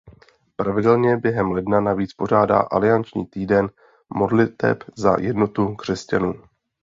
[0.55, 3.69] Pravidelně během ledna navíc pořádá „alianční týden
[4.13, 6.33] modliteb za jednotu křesťanů“.